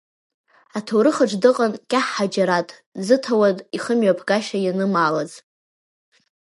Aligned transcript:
Аҭоурыхаҿ 0.77 1.31
дыҟан 1.41 1.73
Кьахь 1.89 2.09
Ҳаџьараҭ, 2.15 2.69
зыҭауад 3.05 3.57
ихымҩаԥгашьа 3.75 4.57
ианымаалаз. 4.61 5.31